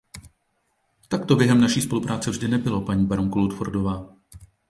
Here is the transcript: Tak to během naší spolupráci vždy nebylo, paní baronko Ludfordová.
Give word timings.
Tak 1.07 1.25
to 1.25 1.35
během 1.35 1.61
naší 1.61 1.81
spolupráci 1.81 2.29
vždy 2.29 2.47
nebylo, 2.47 2.81
paní 2.81 3.05
baronko 3.05 3.39
Ludfordová. 3.39 4.09